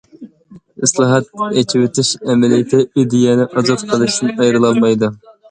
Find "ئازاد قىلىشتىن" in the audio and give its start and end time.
3.63-4.35